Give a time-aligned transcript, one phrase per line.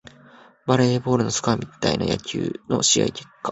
[0.65, 3.49] バレーボールのスコアみたいな野球の試合結果